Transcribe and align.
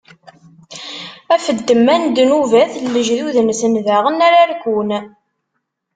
Ɣef 1.31 1.45
ddemma 1.57 1.95
n 1.97 2.03
ddnubat 2.09 2.73
n 2.83 2.85
lejdud-nsen 2.95 3.73
daɣen 3.85 4.19
ara 4.27 4.43
rkun. 4.51 4.89